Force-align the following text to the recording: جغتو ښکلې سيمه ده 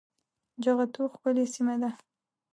جغتو 0.63 1.01
ښکلې 1.13 1.45
سيمه 1.53 1.75
ده 1.81 1.89